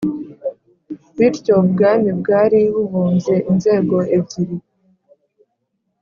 bityo 1.17 1.53
ubwami 1.63 2.09
bwari 2.19 2.59
bubumbye 2.73 3.35
inzego 3.51 3.95
ebyiri 4.17 4.57